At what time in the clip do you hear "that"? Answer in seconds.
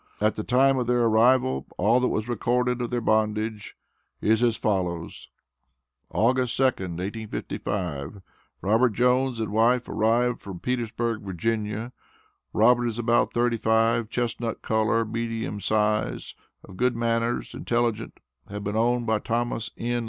1.99-2.07